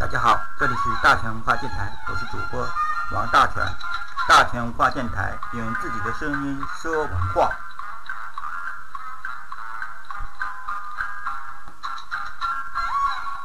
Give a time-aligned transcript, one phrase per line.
[0.00, 2.66] 大家好，这里是大全文化电台，我是主播
[3.12, 3.62] 王大全。
[4.26, 7.50] 大全文化电台用自己的声音说文化。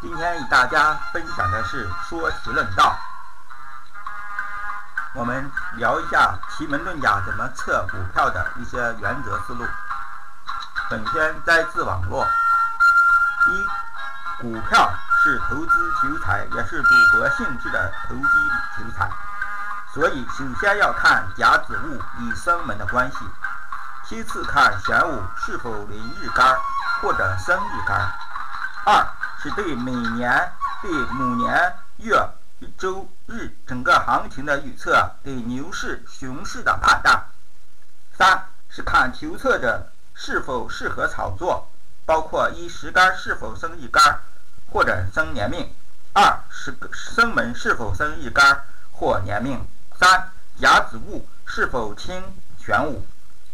[0.00, 2.98] 今天与大家分享的是说奇论道。
[5.12, 9.66] 我们聊一下奇门遁甲怎么测股票的一些原则思路。
[10.88, 12.26] 本篇摘自网络。
[13.48, 14.90] 一、股票
[15.28, 18.22] 是投资求财，也是赌博性质的投机
[18.74, 19.10] 求财，
[19.92, 23.18] 所以首先要看甲子戊与生门的关系，
[24.06, 26.56] 其次看玄武是否临日干
[27.02, 28.10] 或者生日干。
[28.86, 29.06] 二
[29.42, 32.18] 是对每年、对某年、月、
[32.78, 37.22] 周、日整个行情的预测，对牛市、熊市的判断。
[38.16, 41.70] 三是看求测者是否适合炒作，
[42.06, 44.22] 包括一时干是否生日干
[44.70, 45.66] 或者生年命；
[46.12, 49.58] 二是生门是否生日干或年命；
[49.98, 52.22] 三甲子戊是否清
[52.58, 53.02] 玄武；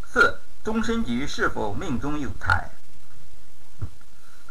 [0.07, 2.71] 四终身局是否命中有财。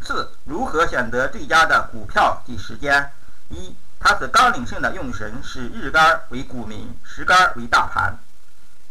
[0.01, 3.11] 四、如何选择最佳的股票及时间？
[3.49, 8.17] 一、它是纲领性的用神是日干为股民，时干为大盘，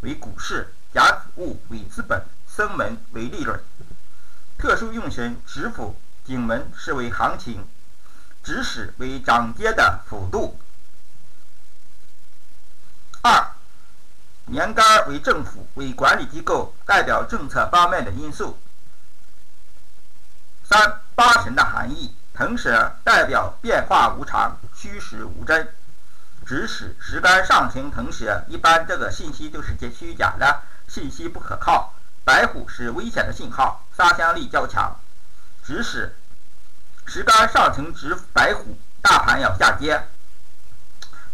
[0.01, 3.59] 为股市；甲子戊为资本，生门为利润。
[4.57, 7.67] 特殊用神指辅景门是为行情，
[8.43, 10.57] 指使为涨跌的辅度。
[13.21, 13.51] 二、
[14.45, 18.57] 年干为政府，为管理机构，代表政策方面的因素。
[20.63, 25.73] 三八神的含义，腾蛇代表变化无常、虚实无真，
[26.45, 31.93] 指使时干上行腾蛇，一般这个信息都是些虚假的，信息不可靠。
[32.25, 34.97] 白虎是危险的信号，杀伤力较强，
[35.65, 36.15] 指使
[37.05, 40.07] 时干上行指白虎，大盘要下跌。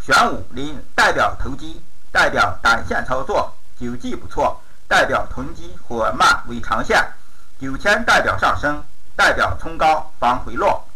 [0.01, 7.13] 玄武临代表投机，代表短线操作，九计不错，代表囤积或慢为长线。
[7.59, 8.83] 九千代表上升。
[9.15, 10.87] 代表冲高防回落。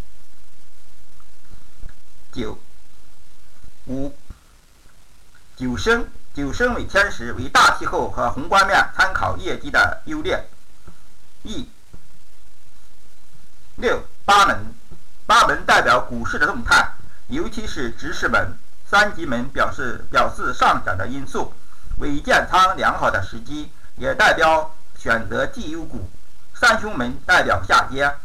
[2.31, 2.57] 九
[3.85, 4.15] 五
[5.57, 10.41] 九升九升为天时，为大气候和宏观面参考业绩的优劣。
[11.41, 11.69] 一
[13.75, 14.73] 六八门
[15.25, 16.93] 八门代表股市的动态，
[17.27, 21.53] 尤其是直视门、三级门表示表示上涨的因素，
[21.97, 26.07] 为建仓良好的时机，也代表选择绩优股。
[26.53, 28.15] 三凶门代表下跌，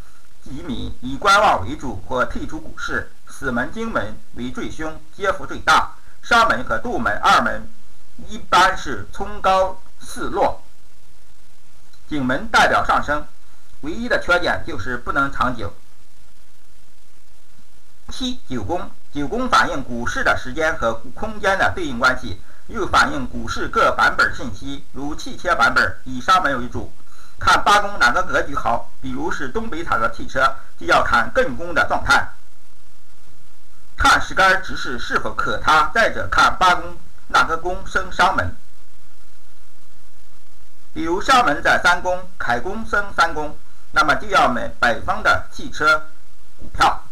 [0.44, 5.92] 吉米以观望为主或退出股市；死门金门为最凶，跌幅最大。
[6.22, 7.70] 伤门和杜门二门
[8.26, 10.62] 一般是冲高似落。
[12.06, 13.26] 景门代表上升，
[13.82, 15.72] 唯一的缺点就是不能长久。
[18.10, 26.92] 七九宫九宫反映股市的时间和空间的对应关系，又反映股市各版本信息，如汽车版本以上门为主。
[27.38, 32.28] 看八宫哪个格局好，比如是东北塔的汽车，就要看艮宫的状态。
[33.96, 36.96] 看时干直视是否可塌，再者看八宫
[37.28, 38.56] 哪个宫生伤门。
[40.92, 43.56] 比如伤门在三宫，凯宫生三宫，
[43.93, 46.09] 那么就要买北方的汽车
[46.59, 47.03] 股票。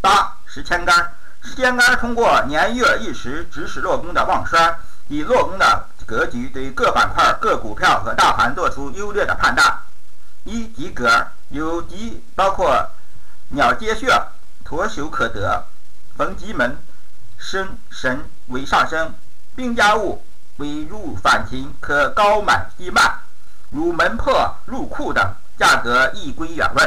[0.00, 4.78] 八十天干，时天干通过年月日时指使落宫的旺衰，
[5.08, 5.86] 以落宫的。
[6.06, 9.78] 格局对各板块、各股票和大盘做出优劣的判断。
[10.44, 12.88] 一吉格有吉，包括
[13.48, 14.08] 鸟接穴、
[14.64, 15.66] 驼手可得、
[16.16, 16.78] 逢吉门、
[17.36, 19.12] 生神为上升，
[19.54, 20.24] 兵家物
[20.56, 23.18] 为入反秦，可高买低卖，
[23.70, 26.82] 如门破入库等，价格亦归原位。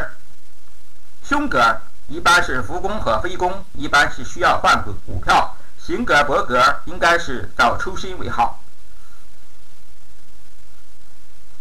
[1.23, 1.77] 凶格
[2.07, 5.55] 一般是浮宫和飞宫，一般是需要换股股票。
[5.77, 8.59] 行格伯格应该是早抽身为好。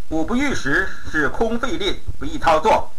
[0.08, 2.92] 五不遇时是空费力，不易操作。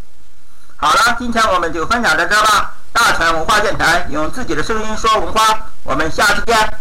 [0.78, 2.76] 好了，今天我们就分享到这吧。
[2.94, 6.81] 大全文化电台用自己的声音说文化，我们下期见。